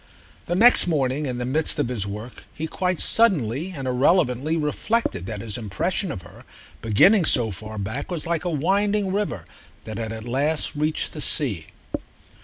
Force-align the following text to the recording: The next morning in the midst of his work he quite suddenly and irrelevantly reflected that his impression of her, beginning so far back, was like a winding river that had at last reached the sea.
The 0.47 0.55
next 0.55 0.87
morning 0.87 1.27
in 1.27 1.37
the 1.37 1.45
midst 1.45 1.77
of 1.77 1.87
his 1.87 2.07
work 2.07 2.45
he 2.55 2.65
quite 2.65 2.99
suddenly 2.99 3.69
and 3.69 3.87
irrelevantly 3.87 4.57
reflected 4.57 5.27
that 5.27 5.41
his 5.41 5.59
impression 5.59 6.11
of 6.11 6.23
her, 6.23 6.43
beginning 6.81 7.23
so 7.23 7.51
far 7.51 7.77
back, 7.77 8.09
was 8.09 8.25
like 8.25 8.43
a 8.43 8.49
winding 8.49 9.13
river 9.13 9.45
that 9.85 9.99
had 9.99 10.11
at 10.11 10.23
last 10.25 10.75
reached 10.75 11.13
the 11.13 11.21
sea. 11.21 11.67